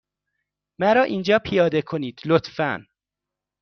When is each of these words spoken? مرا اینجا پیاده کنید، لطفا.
مرا 0.79 1.03
اینجا 1.03 1.39
پیاده 1.39 1.81
کنید، 1.81 2.19
لطفا. 2.25 2.85